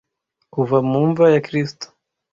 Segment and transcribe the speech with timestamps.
[0.53, 1.85] Kuva mu mva ya Kristo.